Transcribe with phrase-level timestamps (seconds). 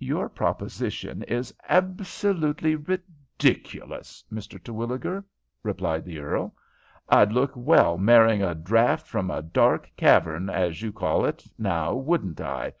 [0.00, 4.60] "Your proposition is absolutely ridiculous, Mr.
[4.60, 5.24] Terwilliger,"
[5.62, 6.56] replied the earl.
[7.08, 11.94] "I'd look well marrying a draught from a dark cavern, as you call it, now
[11.94, 12.72] wouldn't I?